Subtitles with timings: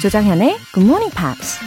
[0.00, 1.58] 조장현의 Good Morning Pops.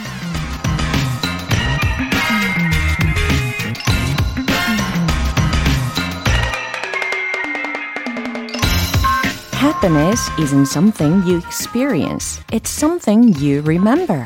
[9.54, 12.42] Happiness isn't something you experience.
[12.50, 14.24] It's something you remember.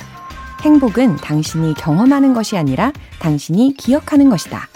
[0.62, 4.68] 행복은 당신이 경험하는 것이 아니라 당신이 기억하는 것이다.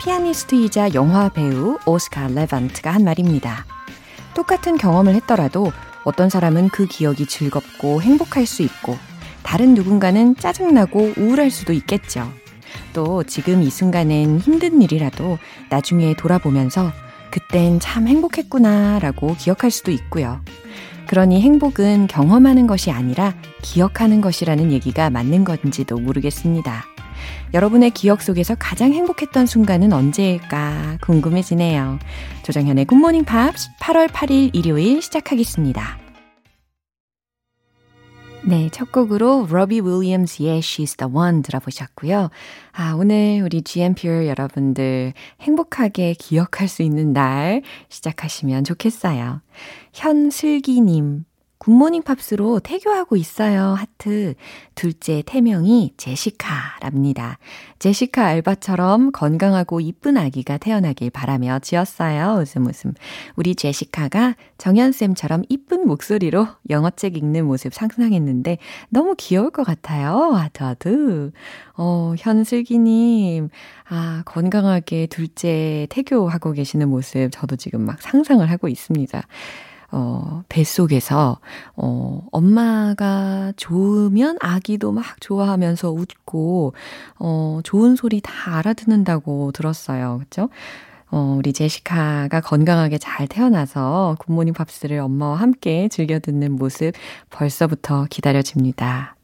[0.00, 3.66] 피아니스트이자 영화 배우 오스카 레반트가 한 말입니다.
[4.34, 5.72] 똑같은 경험을 했더라도
[6.04, 8.96] 어떤 사람은 그 기억이 즐겁고 행복할 수 있고
[9.42, 12.30] 다른 누군가는 짜증나고 우울할 수도 있겠죠.
[12.92, 15.38] 또 지금 이 순간엔 힘든 일이라도
[15.70, 16.92] 나중에 돌아보면서
[17.30, 20.40] 그땐 참 행복했구나 라고 기억할 수도 있고요.
[21.06, 26.84] 그러니 행복은 경험하는 것이 아니라 기억하는 것이라는 얘기가 맞는 건지도 모르겠습니다.
[27.54, 31.98] 여러분의 기억 속에서 가장 행복했던 순간은 언제일까 궁금해지네요.
[32.44, 35.98] 조정현의 굿모닝 팝스 8월 8일 일요일 시작하겠습니다.
[38.44, 42.30] 네, 첫 곡으로 로비 윌리엄스의 She's the One 들어보셨고요.
[42.72, 49.42] 아, 오늘 우리 GMPer 여러분들 행복하게 기억할 수 있는 날 시작하시면 좋겠어요.
[49.92, 51.24] 현슬기님,
[51.58, 53.74] 굿모닝 팝스로 태교하고 있어요.
[53.76, 54.34] 하트.
[54.74, 57.38] 둘째 태명이 제시카랍니다.
[57.78, 62.40] 제시카 알바처럼 건강하고 이쁜 아기가 태어나길 바라며 지었어요.
[62.40, 62.94] 웃음 웃음.
[63.36, 70.32] 우리 제시카가 정연쌤처럼 이쁜 목소리로 영어책 읽는 모습 상상했는데 너무 귀여울 것 같아요.
[70.34, 71.32] 하트 하트.
[71.76, 73.48] 어, 현슬기님.
[73.88, 79.22] 아, 건강하게 둘째 태교하고 계시는 모습 저도 지금 막 상상을 하고 있습니다.
[79.90, 81.38] 어, 뱃속에서,
[81.76, 86.74] 어, 엄마가 좋으면 아기도 막 좋아하면서 웃고,
[87.18, 90.18] 어, 좋은 소리 다 알아듣는다고 들었어요.
[90.20, 90.50] 그쵸?
[91.10, 96.92] 어, 우리 제시카가 건강하게 잘 태어나서 굿모닝 팝스를 엄마와 함께 즐겨 듣는 모습
[97.30, 99.16] 벌써부터 기다려집니다.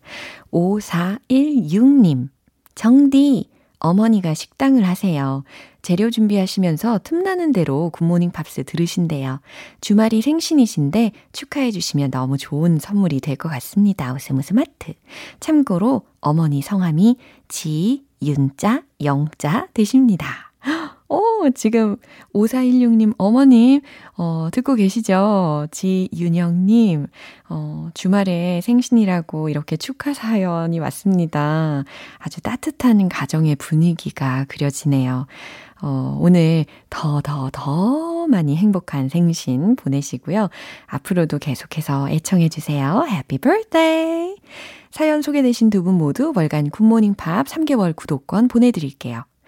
[0.51, 2.29] 5416님,
[2.75, 3.51] 정디,
[3.85, 5.45] 어머니가 식당을 하세요.
[5.83, 9.41] 재료 준비하시면서 틈나는 대로 굿모닝 팝스 들으신대요.
[9.83, 14.15] 주말이 생신이신데 축하해 주시면 너무 좋은 선물이 될 것 같습니다.
[14.15, 14.95] 웃음 웃음 하트.
[15.41, 17.17] 참고로 어머니 성함이
[17.49, 20.54] 지, 윤자, 영자 되십니다.
[21.09, 21.97] 오, 지금
[22.35, 23.83] 5416님 어머님,
[24.17, 25.67] 어, 듣고 계시죠?
[25.71, 27.07] 지윤영님,
[27.51, 31.85] 어, 주말에 생신이라고 이렇게 축하 사연이 왔습니다.
[32.19, 35.27] 아주 따뜻한 가정의 분위기가 그려지네요.
[35.83, 40.49] 어, 오늘 더, 더, 더 많이 행복한 생신 보내시고요.
[40.87, 43.05] 앞으로도 계속해서 애청해주세요.
[43.11, 44.37] Happy birthday!
[44.91, 49.25] 사연 소개되신 두 분 모두 월간 굿모닝 팝스 3개월 구독권 보내드릴게요.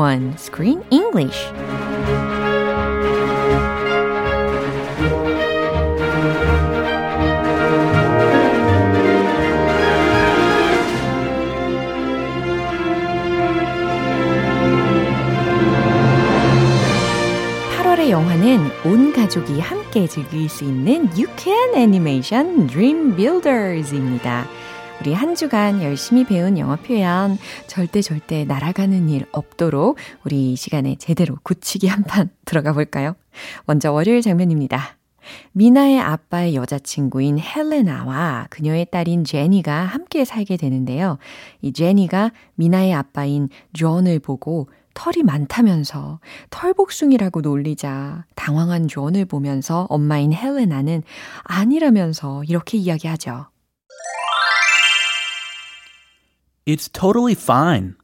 [0.00, 1.52] 1 Screen English
[17.76, 24.46] 8월의 영화는 온 가족이 함께 즐길 수 있는 유쾌한 애니메이션 Dream Builders입니다.
[25.00, 30.96] 우리 한 주간 열심히 배운 영어 표현 절대 절대 날아가는 일 없도록 우리 이 시간에
[30.96, 33.14] 제대로 굳히기 한 판 들어가 볼까요?
[33.64, 34.98] 먼저 월요일 장면입니다.
[35.52, 41.16] 미나의 아빠의 여자친구인 헬레나와 그녀의 딸인 제니가 함께 살게 되는데요.
[41.62, 46.20] 이 제니가 미나의 아빠인 존을 보고 털이 많다면서
[46.50, 51.04] 털복숭이라고 놀리자 당황한 존을 보면서 엄마인 헬레나는
[51.44, 53.46] 아니라면서 이렇게 이야기하죠.
[56.70, 57.94] It's totally fine.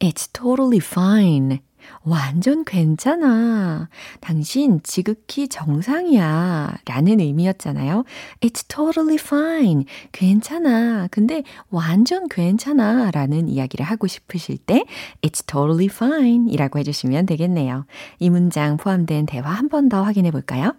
[0.00, 1.60] It's totally fine.
[2.02, 3.88] 완전 괜찮아.
[4.20, 6.78] 당신 지극히 정상이야.
[6.84, 8.04] 라는 의미였잖아요.
[8.40, 9.84] It's totally fine.
[10.12, 11.06] 괜찮아.
[11.10, 13.10] 근데 완전 괜찮아.
[13.12, 14.84] 라는 이야기를 하고 싶으실 때
[15.22, 17.86] It's totally fine 이라고 해주시면 되겠네요.
[18.18, 20.74] 이 문장 포함된 대화 한 번 더 확인해 볼까요?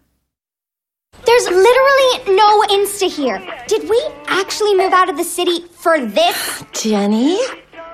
[1.26, 3.40] There's literally no Insta here.
[3.68, 6.64] Did we actually move out of the city for this?
[6.74, 7.38] Jenny,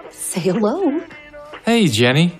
[0.10, 1.02] say hello.
[1.66, 2.38] Hey, Jenny.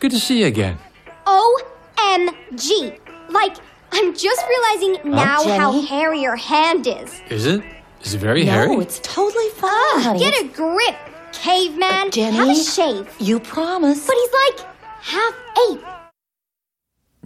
[0.00, 0.78] Good to see you again.
[1.26, 2.98] OMG.
[3.30, 3.56] Like,
[3.92, 7.20] I'm just realizing now how hairy your hand is.
[7.30, 7.62] Is it?
[8.02, 8.68] Is it very no, hairy?
[8.68, 10.18] No, it's totally ah, fine, honey.
[10.18, 10.96] Get a grip,
[11.32, 12.08] caveman.
[12.08, 12.36] Uh, Jenny?
[12.36, 13.14] Have a shave.
[13.18, 14.06] You promise.
[14.06, 14.66] But he's like
[15.00, 15.34] half
[15.70, 15.95] ape.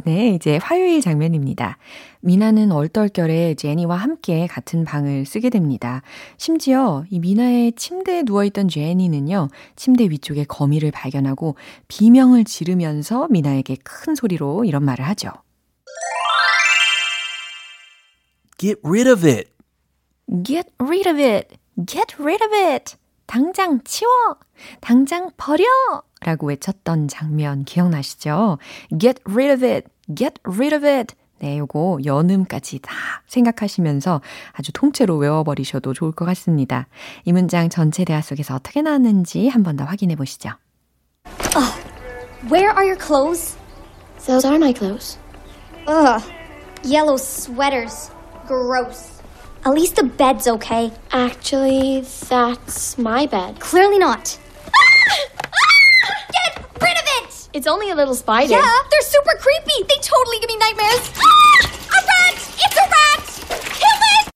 [0.05, 1.79] 네, 이제 화요일 장면입니다.
[2.20, 6.02] 미나는 얼떨결에 제니와 함께 같은 방을 쓰게 됩니다.
[6.37, 11.56] 심지어 이 미나의 침대에 누워있던 제니는요, 침대 위쪽에 거미를 발견하고
[11.88, 15.31] 비명을 지르면서 미나에게 큰 소리로 이런 말을 하죠.
[18.58, 19.50] Get rid of it.
[20.44, 21.49] Get rid of it.
[21.87, 22.97] Get rid of it.
[23.26, 24.11] 당장 치워.
[24.81, 25.64] 당장 버려.
[26.20, 28.58] 라고 외쳤던 장면 기억나시죠?
[28.99, 29.88] Get rid of it.
[30.14, 31.14] Get rid of it.
[31.38, 32.93] 네, 요거 연음까지 다
[33.26, 34.20] 생각하시면서
[34.52, 36.87] 아주 통째로 외워버리셔도 좋을 것 같습니다.
[37.25, 40.50] 이 문장 전체 대화 속에서 어떻게 나왔는지 한 번 더 확인해 보시죠.
[42.50, 43.56] Where are your clothes?
[44.26, 45.19] Those are my clothes.
[45.87, 46.23] Ugh.
[46.84, 48.11] Yellow sweaters.
[48.46, 49.20] Gross.
[49.64, 50.90] At least the bed's okay.
[51.12, 53.61] Actually, that's my bed.
[53.61, 54.38] Clearly not.
[56.00, 56.07] Ah!
[56.07, 56.25] Ah!
[56.31, 56.51] Get
[56.81, 57.50] rid of it!
[57.53, 58.51] It's only a little spider.
[58.53, 59.83] Yeah, they're super creepy.
[59.88, 61.12] They totally give me nightmares.
[61.17, 61.62] Ah!
[61.65, 62.35] A rat!
[62.59, 63.25] It's a rat!
[63.79, 64.29] Kill it!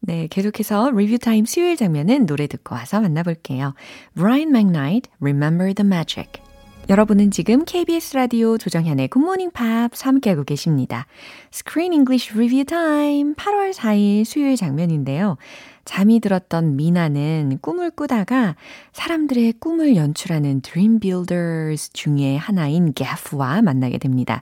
[0.00, 3.74] 네, 계속해서 리뷰 타임 수요일 장면은 노래 듣고 와서 만나볼게요.
[4.14, 6.40] Brian McKnight, Remember the Magic.
[6.89, 11.07] 여러분은 지금 KBS 라디오 조정현의 굿모닝 팝 함께하고 계십니다.
[11.53, 15.37] Screen English Review Time 8월 4일 수요일 장면인데요.
[15.85, 18.57] 잠이 들었던 미나는 꿈을 꾸다가
[18.91, 24.41] 사람들의 꿈을 연출하는 Dream Builders 중에 하나인 GAF와 만나게 됩니다.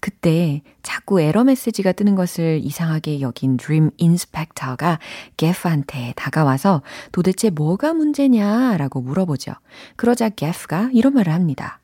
[0.00, 4.98] 그때 자꾸 에러 메시지가 뜨는 것을 이상하게 여긴 Dream Inspector가
[5.36, 9.52] GAF한테 다가와서 도대체 뭐가 문제냐라고 물어보죠.
[9.96, 11.80] 그러자 GAF가 이런 말을 합니다.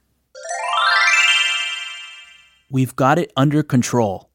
[2.73, 4.29] We've got it under control.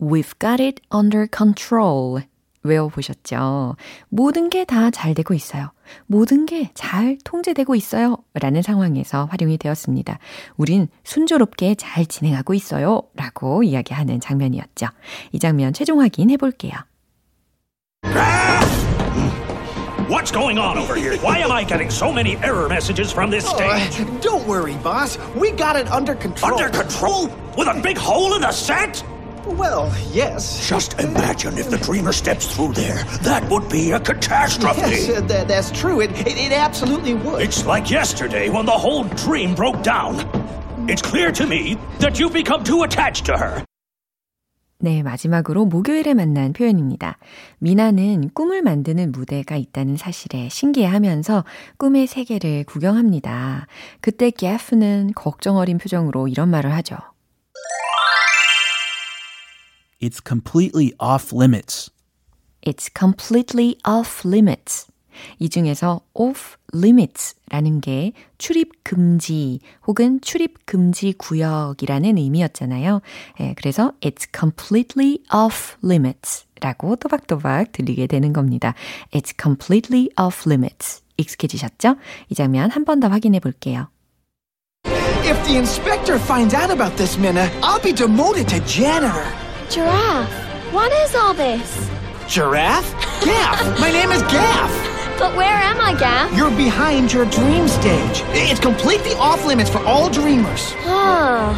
[0.00, 2.22] We've got it under control.
[2.62, 3.76] 외워보셨죠?
[4.08, 5.72] 모든 게 다 잘 되고 있어요.
[6.06, 8.18] 모든 게 잘 통제되고 있어요.
[8.34, 10.18] 라는 상황에서 활용이 되었습니다.
[10.56, 13.02] 우린 순조롭게 잘 진행하고 있어요.
[13.14, 14.86] 라고 이야기하는 장면이었죠.
[15.32, 16.72] 이 장면 최종 확인해 볼게요.
[20.08, 21.16] What's going on over here?
[21.18, 24.00] Why am I getting so many error messages from this stage?
[24.00, 25.16] Uh, don't worry, boss.
[25.36, 26.52] We got it under control.
[26.58, 27.28] Under control?
[27.56, 29.02] With a big hole in the set?
[29.46, 30.68] Well, yes.
[30.68, 33.04] Just imagine if the dreamer steps through there.
[33.22, 34.80] That would be a catastrophe.
[34.80, 36.00] Yes, uh, that, that's true.
[36.00, 37.42] It, it, it absolutely would.
[37.42, 40.20] It's like yesterday when the whole dream broke down.
[40.88, 43.64] It's clear to me that you've become too attached to her.
[44.82, 47.18] 네, 마지막으로 목요일에 만난 표현입니다.
[47.58, 51.44] 미나는 꿈을 만드는 무대가 있다는 사실에 신기해하면서
[51.76, 53.66] 꿈의 세계를 구경합니다.
[54.00, 56.96] 그때 게프는 걱정 어린 표정으로 이런 말을 하죠.
[60.00, 61.90] It's completely off limits.
[62.62, 64.86] It's completely off limits.
[65.38, 73.00] 이 중에서 off limits라는 게 출입 금지 혹은 출입 금지 구역이라는 의미였잖아요.
[73.40, 78.74] 예, 그래서 it's completely off limits 라고 또박또박 들리게 되는 겁니다.
[79.12, 81.02] It's completely off limits.
[81.16, 81.96] 익숙해지셨죠?
[82.30, 83.88] 이 장면 한 번 더 확인해 볼게요.
[85.24, 89.24] If the inspector finds out about this, Minna, I'll be demoted to janitor.
[89.70, 91.88] Giraffe, what is all this?
[92.26, 92.90] Giraffe?
[93.24, 93.80] Gaff!
[93.80, 95.16] My name is Gaff!
[95.16, 96.36] But where am I, Gaff?
[96.36, 98.22] You're behind your dream stage.
[98.30, 100.72] It's completely off limits for all dreamers.
[100.86, 101.54] Ah,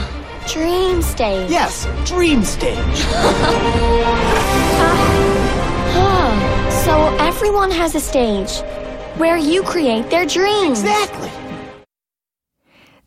[0.47, 1.51] dream stage.
[1.51, 2.77] Yes, dream stage.
[5.95, 8.61] Ah, so everyone has a stage
[9.19, 10.81] where you create their dreams.
[10.81, 11.31] Exactly.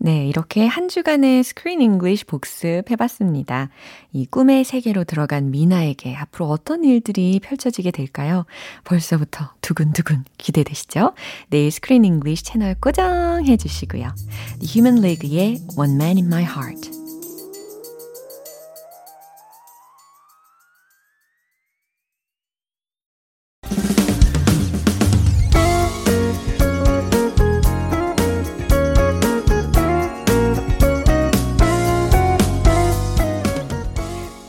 [0.05, 3.69] 네, 이렇게 한 주간의 Screen English 복습 해봤습니다.
[4.13, 8.45] 이 꿈의 세계로 들어간 미나에게 앞으로 어떤 일들이 펼쳐지게 될까요?
[8.83, 11.15] 벌써부터 두근두근 기대되시죠?
[11.49, 14.13] 내일 Screen English 채널 고정해 주시고요.
[14.59, 17.04] The Human League의 One Man in My Heart.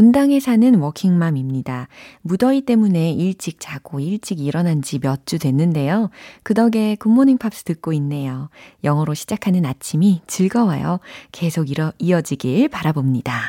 [0.00, 1.88] 분당에 사는 워킹맘입니다.
[2.20, 6.10] 무더위 때문에 일찍 자고 일찍 일어난 지 몇 주 됐는데요.
[6.42, 8.50] 그 덕에 굿모닝 팝스 듣고 있네요.
[8.84, 11.00] 영어로 시작하는 아침이 즐거워요.
[11.32, 13.40] 계속 이어, 이어지길 바라봅니다.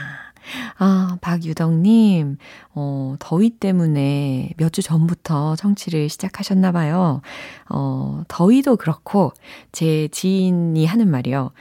[0.78, 2.38] 아, 박유덕님,
[2.76, 7.22] 어, 더위 때문에 몇 주 전부터 청취를 시작하셨나봐요.
[7.72, 9.34] 어, 더위도 그렇고,
[9.74, 11.52] 제 지인이 하는 말이요.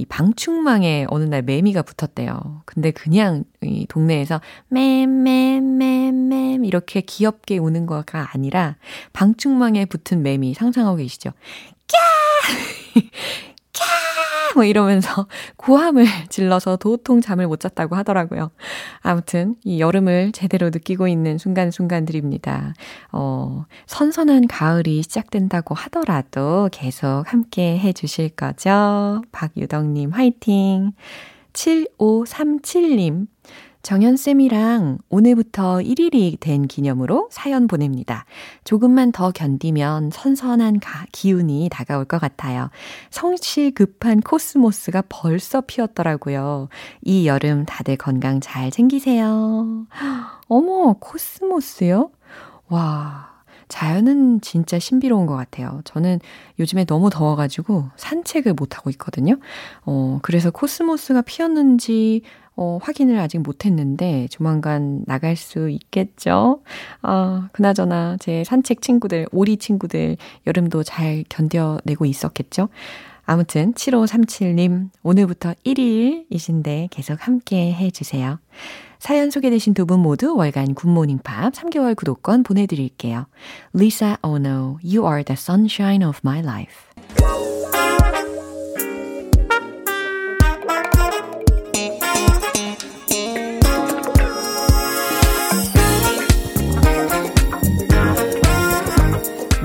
[0.00, 2.62] 이 방충망에 어느 날 매미가 붙었대요.
[2.64, 8.76] 근데 그냥 이 동네에서 맴맴맴맴 이렇게 귀엽게 우는 거가 아니라
[9.12, 11.32] 방충망에 붙은 매미 상상하고 계시죠?
[11.86, 11.98] 꺄!
[13.74, 14.09] 꺄!
[14.54, 15.26] 뭐 이러면서
[15.56, 18.50] 고함을 질러서 도통 잠을 못 잤다고 하더라고요.
[19.00, 22.74] 아무튼 이 여름을 제대로 느끼고 있는 순간순간들입니다.
[23.12, 29.22] 어, 선선한 가을이 시작된다고 하더라도 계속 함께 해 주실 거죠?
[29.32, 30.92] 박유덕님 화이팅!
[31.52, 33.26] 7537님
[33.82, 38.26] 정연쌤이랑 오늘부터 1일이 된 기념으로 사연 보냅니다.
[38.64, 42.70] 조금만 더 견디면 선선한 가, 기운이 다가올 것 같아요.
[43.10, 46.68] 성질 급한 코스모스가 벌써 피었더라고요.
[47.02, 49.86] 이 여름 다들 건강 잘 챙기세요.
[50.48, 52.10] 어머, 코스모스요?
[52.68, 53.30] 와.
[53.68, 55.80] 자연은 진짜 신비로운 것 같아요.
[55.84, 56.18] 저는
[56.58, 59.38] 요즘에 너무 더워가지고 산책을 못하고 있거든요.
[59.86, 62.22] 어, 그래서 코스모스가 피었는지
[62.56, 66.60] 어, 확인을 아직 못했는데 조만간 나갈 수 있겠죠?
[67.02, 70.16] 아, 그나저나 제 산책 친구들, 오리 친구들
[70.46, 72.68] 여름도 잘 견뎌내고 있었겠죠?
[73.24, 78.38] 아무튼 7537님 오늘부터 1일이신데 계속 함께 해주세요.
[78.98, 83.26] 사연 소개되신 두 분 모두 월간 굿모닝 팝 3개월 구독권 보내드릴게요.
[83.74, 86.74] Lisa Ono, You are the sunshine of my life.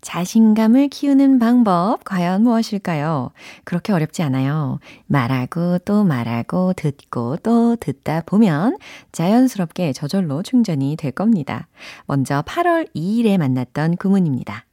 [0.00, 3.30] 자신감을 키우는 방법 과연 무엇일까요?
[3.64, 4.78] 그렇게 어렵지 않아요.
[5.06, 8.78] 말하고 또 말하고 듣고 또 듣다 보면
[9.12, 11.68] 자연스럽게 저절로 충전이 될 겁니다.
[12.06, 14.66] 먼저 8월 2일에 만났던 구문입니다.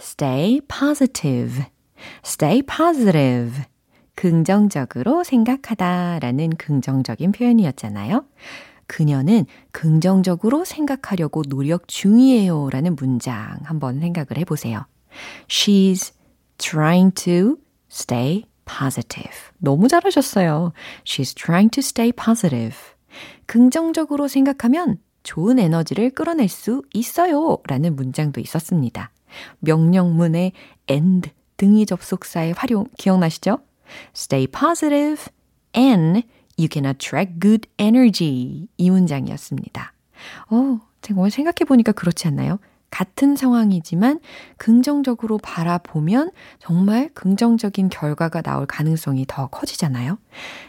[0.00, 1.64] stay positive.
[2.24, 3.64] stay positive.
[4.14, 8.24] 긍정적으로 생각하다 라는 긍정적인 표현이었잖아요.
[8.86, 14.86] 그녀는 긍정적으로 생각하려고 노력 중이에요 라는 문장 한번 생각을 해보세요.
[15.48, 16.12] She's
[16.58, 17.56] trying to
[17.90, 19.32] stay positive.
[19.58, 20.72] 너무 잘하셨어요.
[21.04, 22.76] She's trying to stay positive.
[23.46, 29.10] 긍정적으로 생각하면 좋은 에너지를 끌어낼 수 있어요 라는 문장도 있었습니다.
[29.60, 30.52] 명령문의
[30.90, 33.58] and 등위 접속사의 활용 기억나시죠?
[34.14, 35.24] Stay positive
[35.76, 36.22] and
[36.58, 38.68] You can attract good energy.
[38.76, 39.92] 이 문장이었습니다.
[40.50, 42.58] 어, 정말 생각해보니까 그렇지 않나요?
[42.90, 44.20] 같은 상황이지만
[44.56, 46.30] 긍정적으로 바라보면
[46.60, 50.16] 정말 긍정적인 결과가 나올 가능성이 더 커지잖아요.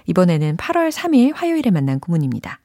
[0.08, 2.60] 이번에는 8월 3일 화요일에 만난 구문입니다.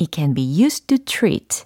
[0.00, 1.64] It can be used to treat.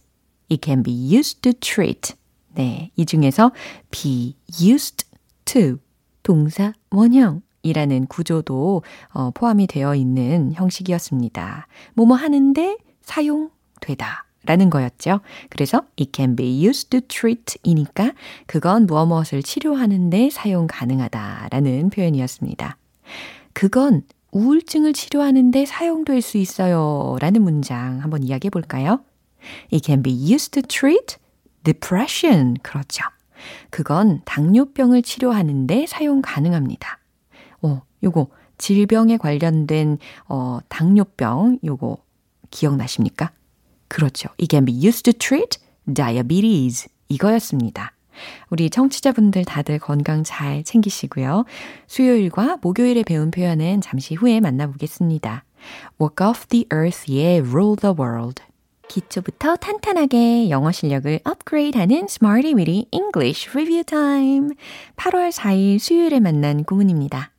[0.50, 2.14] It can be used to treat.
[2.54, 3.52] 네, 이 중에서
[3.90, 5.06] be used
[5.44, 5.76] to
[6.22, 11.66] 동사 원형 이라는 구조도 어, 포함이 되어 있는 형식이었습니다.
[11.94, 14.26] 뭐뭐 하는데 사용되다.
[14.44, 15.20] 라는 거였죠.
[15.50, 18.12] 그래서 it can be used to treat 이니까
[18.46, 22.76] 그건 무엇 무엇을 치료하는데 사용 가능하다 라는 표현이었습니다.
[23.52, 24.02] 그건
[24.32, 29.04] 우울증을 치료하는데 사용될 수 있어요 라는 문장 한번 이야기해 볼까요?
[29.72, 31.18] It can be used to treat
[31.62, 32.56] depression.
[32.62, 33.04] 그렇죠.
[33.70, 36.98] 그건 당뇨병을 치료하는데 사용 가능합니다.
[37.62, 38.28] 어, 요거
[38.58, 41.98] 질병에 관련된 어 당뇨병 요거
[42.50, 43.32] 기억나십니까?
[43.88, 44.28] 그렇죠.
[44.40, 45.58] It can be used to treat
[45.92, 46.88] diabetes.
[47.08, 47.92] 이거였습니다.
[48.50, 51.44] 우리 청취자분들 다들 건강 잘 챙기시고요.
[51.86, 55.44] 수요일과 목요일에 배운 표현은 잠시 후에 만나보겠습니다.
[56.00, 58.42] Walk off the earth의 rule the world.
[58.88, 64.50] 기초부터 탄탄하게 영어 실력을 업그레이드하는 Smarty Weedy English Review Time.
[64.96, 67.31] 8월 4일 수요일에 만난 구문입니다.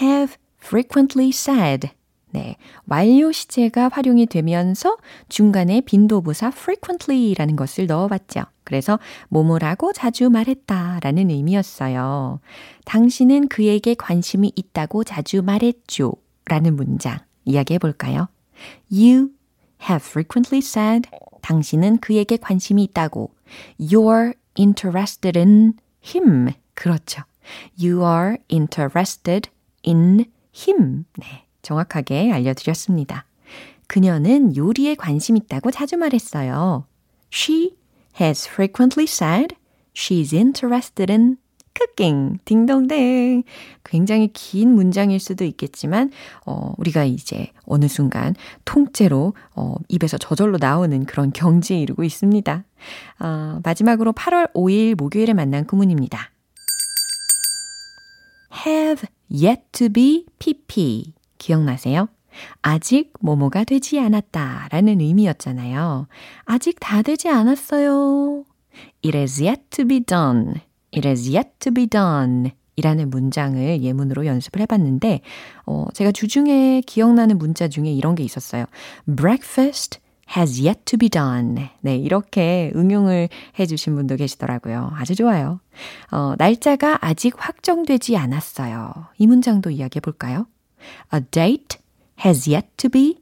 [0.00, 1.90] Have frequently said.
[2.32, 4.96] 네, 완료 시제가 활용이 되면서
[5.28, 8.44] 중간에 빈도부사 frequently라는 것을 넣어봤죠.
[8.62, 12.40] 그래서 뭐뭐라고 자주 말했다라는 의미였어요.
[12.84, 16.12] 당신은 그에게 관심이 있다고 자주 말했죠.
[16.44, 18.28] 라는 문장 이야기해 볼까요?
[18.92, 19.30] You
[19.82, 21.10] have frequently said
[21.42, 23.34] 당신은 그에게 관심이 있다고.
[23.80, 26.52] You're interested in him.
[26.74, 27.22] 그렇죠.
[27.76, 29.50] You are interested
[29.86, 31.04] in him.
[31.18, 33.26] 네, 정확하게 알려드렸습니다.
[33.86, 36.86] 그녀는 요리에 관심 있다고 자주 말했어요.
[37.32, 37.76] She
[38.20, 39.56] has frequently said
[39.94, 41.38] she's interested in
[41.74, 42.38] cooking.
[42.44, 43.42] 딩동댕.
[43.84, 46.10] 굉장히 긴 문장일 수도 있겠지만,
[46.46, 48.34] 어, 우리가 이제 어느 순간
[48.64, 52.64] 통째로, 어, 입에서 저절로 나오는 그런 경지에 이르고 있습니다.
[53.20, 56.30] 어, 마지막으로 8월 5일 목요일에 만난 구문입니다.
[58.66, 61.14] have yet to be pp.
[61.38, 62.08] 기억나세요?
[62.62, 66.06] 아직 뭐뭐가 되지 않았다 라는 의미였잖아요.
[66.44, 68.44] 아직 다 되지 않았어요.
[69.04, 70.60] It is yet to be done.
[70.94, 72.52] It is yet to be done.
[72.76, 75.20] 이라는 문장을 예문으로 연습을 해봤는데,
[75.66, 78.64] 어, 제가 주중에 기억나는 문자 중에 이런 게 있었어요.
[79.04, 79.98] Breakfast
[80.36, 81.68] has yet to be done.
[81.80, 84.92] 네, 이렇게 응용을 해주신 분도 계시더라고요.
[84.94, 85.60] 아주 좋아요.
[86.10, 89.08] 어, 날짜가 아직 확정되지 않았어요.
[89.18, 90.46] 이 문장도 이야기해 볼까요?
[91.12, 91.78] A date
[92.24, 93.18] has yet to be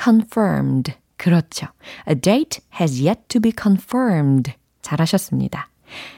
[0.00, 0.94] confirmed.
[1.16, 1.66] 그렇죠.
[2.08, 4.52] A date has yet to be confirmed.
[4.82, 5.68] 잘하셨습니다.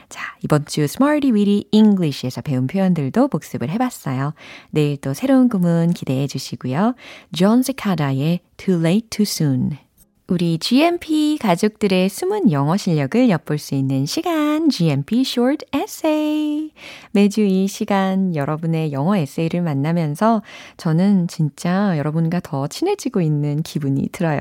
[0.09, 4.33] 자, 이번 주 Smarty Weedy English에서 배운 표현들도 복습을 해봤어요.
[4.69, 6.93] 내일 또 새로운 구문 기대해 주시고요.
[7.35, 9.77] 존 세카다의 Too Late Too Soon.
[10.25, 16.71] 우리 GMP 가족들의 숨은 영어 실력을 엿볼 수 있는 시간, GMP Short Essay.
[17.11, 20.41] 매주 이 시간 여러분의 영어 에세이를 만나면서
[20.77, 24.39] 저는 진짜 여러분과 더 친해지고 있는 기분이 들어요.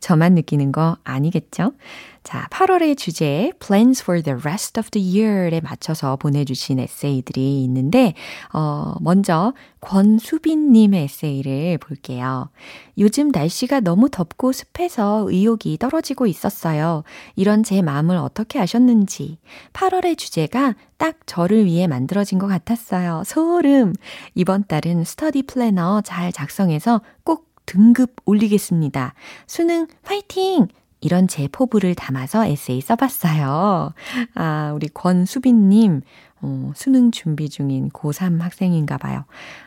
[0.00, 1.74] 저만 느끼는 거 아니겠죠?
[2.22, 8.14] 자, 8월의 주제 Plans for the rest of the year에 맞춰서 보내주신 에세이들이 있는데
[8.52, 12.50] 어, 먼저 권수빈님의 에세이를 볼게요.
[12.98, 17.04] 요즘 날씨가 너무 덥고 습해서 의욕이 떨어지고 있었어요.
[17.36, 19.38] 이런 제 마음을 어떻게 아셨는지
[19.72, 23.22] 8월의 주제가 딱 저를 위해 만들어진 것 같았어요.
[23.24, 23.94] 소름!
[24.34, 29.14] 이번 달은 스터디 플래너 잘 작성해서 꼭 등급 올리겠습니다.
[29.46, 30.68] 수능 화이팅!
[31.00, 33.92] 이런 제 포부를 담아서 에세이 써봤어요.
[34.34, 36.02] 아, 우리 권수빈님,
[36.42, 39.24] 어, 수능 준비 중인 고3 학생인가 봐요.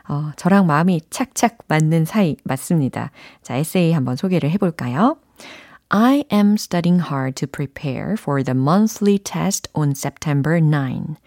[0.08, 3.12] 어, 저랑 마음이 착착 맞는 사이 맞습니다.
[3.41, 5.17] 자, 에세이 한번 소개를 해볼까요?
[5.89, 11.17] I am studying hard to prepare for the monthly test on September 9.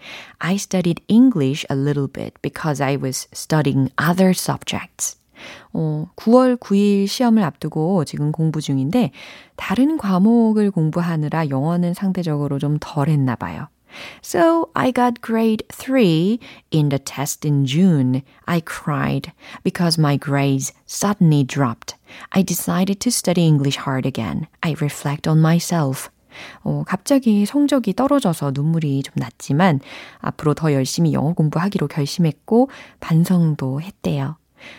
[0.41, 5.15] I studied English a little bit because I was studying other subjects.
[5.73, 9.11] 어, 9월 9일 시험을 앞두고 지금 공부 중인데
[9.55, 13.67] 다른 과목을 공부하느라 영어는 상대적으로 좀 덜 했나 봐요.
[14.21, 16.37] So I got grade 3
[16.71, 18.21] in the test in June.
[18.45, 19.31] I cried
[19.63, 21.95] because my grades suddenly dropped.
[22.31, 24.47] I decided to study English hard again.
[24.61, 26.09] I reflect on myself.
[26.63, 29.79] 어, 갑자기 성적이 떨어져서 눈물이 좀 났지만
[30.19, 32.69] 앞으로 더 열심히 영어 공부하기로 결심했고
[32.99, 34.37] 반성도 했대요.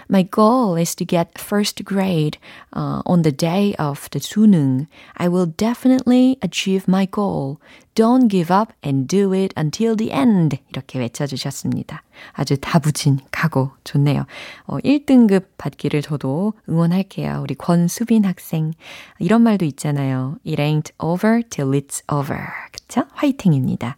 [0.09, 2.39] My goal is to get first grade
[2.73, 4.87] uh, on the day of the 수능.
[5.17, 7.59] I will definitely achieve my goal.
[7.95, 10.59] Don't give up and do it until the end.
[10.71, 12.03] 이렇게 외쳐주셨습니다.
[12.33, 14.25] 아주 다부진 각오 좋네요.
[14.67, 17.41] 어, 1등급 받기를 저도 응원할게요.
[17.43, 18.73] 우리 권수빈 학생.
[19.19, 20.37] 이런 말도 있잖아요.
[20.47, 22.39] It ain't over till it's over.
[22.73, 23.05] 그쵸?
[23.15, 23.97] 화이팅입니다.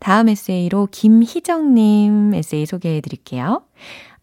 [0.00, 3.62] 다음 에세이로 김희정님 에세이 소개해 드릴게요.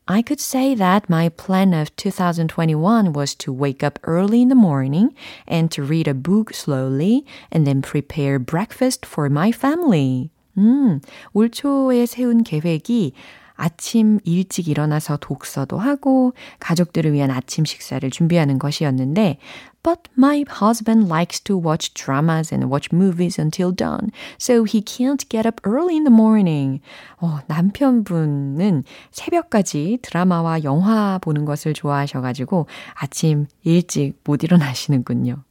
[0.09, 4.57] I could say that my plan of 2021 was to wake up early in the
[4.57, 5.15] morning
[5.47, 10.31] and to read a book slowly and then prepare breakfast for my family.
[10.59, 11.01] 음,
[11.33, 13.13] 올 초에 세운 계획이
[13.58, 19.40] 아침 일찍 일어나서 독서도 하고 가족들을 위한 아침 식사를 준비하는 것이었는데
[19.84, 25.24] But my husband likes to watch dramas and watch movies until dawn, so he can't
[25.30, 26.82] get up early in the morning.
[27.22, 35.47] 어, 남편분은 새벽까지 드라마와 영화 보는 것을 좋아하셔가지고 아침 일찍 못 일어나시는군요.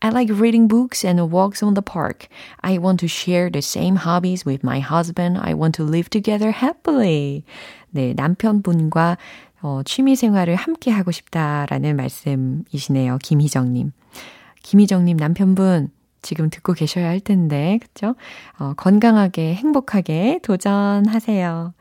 [0.00, 2.28] I like reading books and walks on the park.
[2.62, 5.38] I want to share the same hobbies with my husband.
[5.38, 7.44] I want to live together happily.
[7.90, 9.18] 네, 남편분과
[9.62, 13.18] 어, 취미 생활을 함께 하고 싶다라는 말씀이시네요.
[13.22, 13.92] 김희정님.
[14.62, 15.90] 김희정님 남편분
[16.22, 18.14] 지금 듣고 계셔야 할 텐데, 그쵸?
[18.58, 21.72] 어, 건강하게, 행복하게 도전하세요.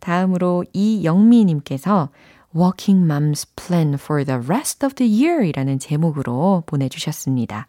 [0.00, 2.10] 다음으로 이영미님께서
[2.56, 7.66] Walking Mom's Plan for the Rest of the Year 이라는 제목으로 보내주셨습니다.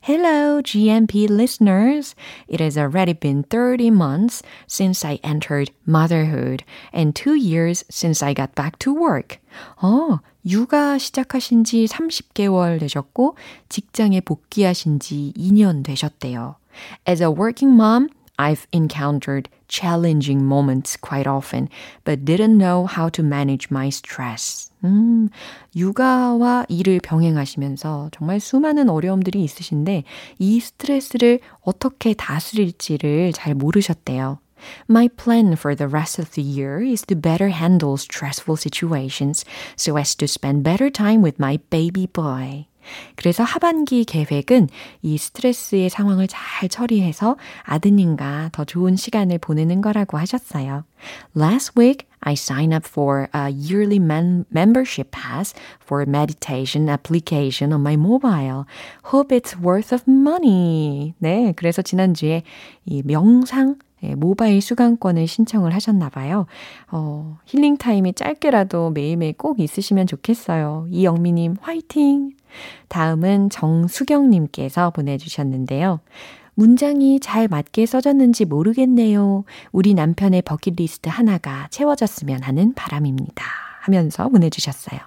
[0.00, 2.14] Hello, GMP listeners.
[2.48, 6.64] It has already been 30 months since I entered motherhood
[6.94, 9.36] and two years since I got back to work.
[9.82, 13.36] 어, 육아 시작하신 지 30개월 되셨고,
[13.68, 16.56] 직장에 복귀하신 지 2년 되셨대요.
[17.06, 21.69] As a working mom, I've encountered challenging moments quite often,
[22.03, 24.71] but didn't know how to manage my stress.
[24.83, 25.29] 음,
[25.75, 30.03] 육아와 일을 병행하시면서 정말 수많은 어려움들이 있으신데
[30.37, 34.39] 이 스트레스를 어떻게 다스릴지를 잘 모르셨대요.
[34.89, 39.97] My plan for the rest of the year is to better handle stressful situations so
[39.97, 42.67] as to spend better time with my baby boy.
[43.16, 44.68] 그래서 하반기 계획은
[45.02, 50.84] 이 스트레스의 상황을 잘 처리해서 아드님과 더 좋은 시간을 보내는 거라고 하셨어요.
[51.36, 57.80] Last week, I signed up for a yearly man- membership pass for meditation application on
[57.80, 58.64] my mobile.
[59.06, 61.14] Hope it's worth of money.
[61.18, 62.42] 네, 그래서 지난주에
[62.84, 66.46] 이 명상 예, 모바일 수강권을 신청을 하셨나 봐요.
[66.90, 70.86] 어, 힐링 타임이 짧게라도 매일매일 꼭 있으시면 좋겠어요.
[70.90, 72.32] 이영미 님 화이팅!
[72.88, 76.00] 다음은 정수경 님께서 보내 주셨는데요.
[76.54, 79.44] 문장이 잘 맞게 써졌는지 모르겠네요.
[79.72, 83.44] 우리 남편의 버킷리스트 하나가 채워졌으면 하는 바람입니다.
[83.80, 85.00] 하면서 보내주셨어요.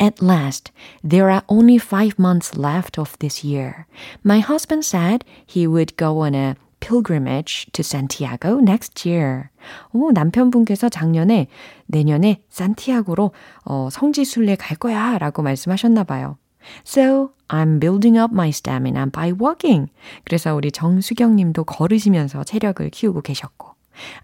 [0.00, 0.72] At last,
[1.06, 3.84] there are only five months left of this year.
[4.24, 9.50] My husband said he would go on a pilgrimage to Santiago next year.
[9.92, 11.46] 오, 남편분께서 작년에
[11.86, 13.32] 내년에 산티아고로
[13.64, 16.36] 어, 성지 순례 갈 거야 라고 말씀하셨나 봐요.
[16.84, 19.90] So, I'm building up my stamina by walking.
[20.24, 23.74] 그래서 우리 정수경 님도 걸으시면서 체력을 키우고 계셨고.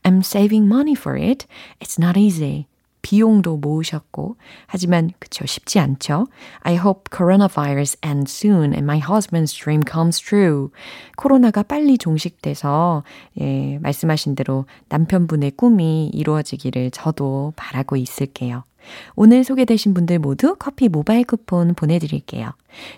[0.02, 1.46] I'm saving money for it.
[1.80, 2.66] It's not easy.
[3.06, 6.26] 비용도 모으셨고 하지만 그쵸 쉽지 않죠.
[6.62, 10.70] I hope coronavirus ends soon and my husband's dream comes true.
[11.16, 13.04] 코로나가 빨리 종식돼서
[13.40, 18.64] 예, 말씀하신 대로 남편분의 꿈이 이루어지기를 저도 바라고 있을게요.
[19.14, 22.52] 오늘 소개되신 분들 모두 커피 모바일 쿠폰 보내드릴게요.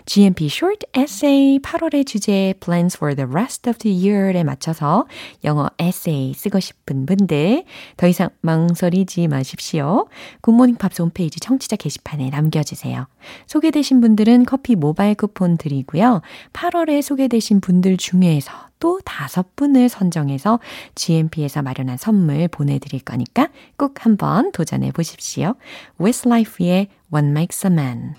[0.05, 5.05] GMP Short Essay 8월의 주제 Plans for the Rest of the Year에 맞춰서
[5.43, 7.63] 영어 에세이 쓰고 싶은 분들
[7.97, 10.07] 더 이상 망설이지 마십시오.
[10.41, 13.07] 굿모닝 팝스 홈페이지 청취자 게시판에 남겨주세요.
[13.47, 16.21] 소개되신 분들은 커피 모바일 쿠폰 드리고요.
[16.53, 20.59] 8월에 소개되신 분들 중에서 또 다섯 분을 선정해서
[20.95, 25.55] GMP에서 마련한 선물 보내드릴 거니까 꼭 한번 도전해 보십시오.
[25.99, 28.13] Westlife의 What Makes a Man.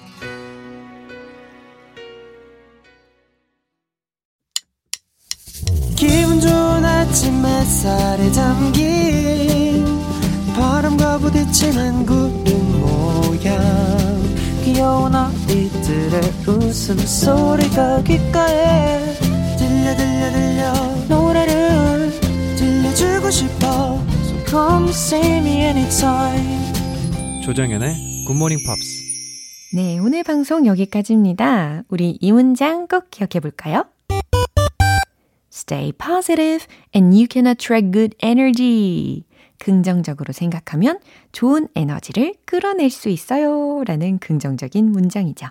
[5.96, 9.84] 기분 좋은 아침 햇살에 담긴
[10.54, 13.58] 바람과 부딪히는 구름 모양
[14.64, 19.39] 귀여운 아이들의 웃음소리가 귓가에
[19.96, 22.10] 들려 들려 들려 노래를
[22.56, 29.00] 들려주고 싶어 So come see me anytime 조정연의 굿모닝 팝스
[29.72, 31.84] 네, 오늘 방송 여기까지입니다.
[31.88, 33.84] 우리 이 문장 꼭 기억해 볼까요?
[35.52, 39.22] Stay positive and you can attract good energy.
[39.58, 40.98] 긍정적으로 생각하면
[41.30, 43.84] 좋은 에너지를 끌어낼 수 있어요.
[43.86, 45.46] 라는 긍정적인 문장이죠.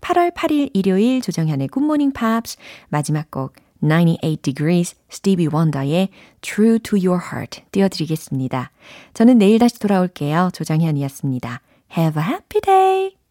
[0.00, 3.54] 8월 8일 일요일 조정현의 굿모닝 팝스 마지막 곡
[3.86, 6.08] 98 Degrees Stevie Wonder의
[6.42, 8.70] True to Your Heart 띄워드리겠습니다.
[9.14, 10.50] 저는 내일 다시 돌아올게요.
[10.52, 11.60] 조정현이었습니다.
[11.96, 13.25] Have a happy day!